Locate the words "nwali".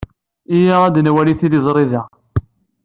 1.01-1.33